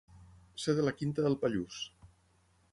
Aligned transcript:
Ser 0.63 0.73
de 0.79 0.85
la 0.87 0.95
quinta 1.03 1.27
del 1.27 1.37
Pallús. 1.45 1.79